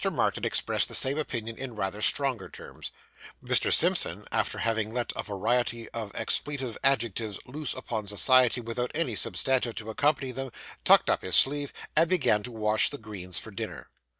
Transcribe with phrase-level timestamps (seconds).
[0.11, 2.89] Martin expressed the same opinion in rather stronger terms;
[3.45, 3.71] Mr.
[3.71, 9.75] Simpson, after having let a variety of expletive adjectives loose upon society without any substantive
[9.75, 10.51] to accompany them,
[10.83, 13.91] tucked up his sleeves, and began to wash the greens for dinner.